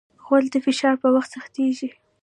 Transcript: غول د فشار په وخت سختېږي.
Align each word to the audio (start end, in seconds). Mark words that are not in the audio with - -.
غول 0.23 0.45
د 0.51 0.55
فشار 0.65 0.95
په 1.03 1.07
وخت 1.15 1.29
سختېږي. 1.35 1.89